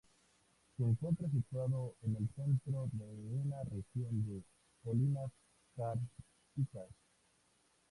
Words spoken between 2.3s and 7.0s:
centro de una región de colinas kársticas.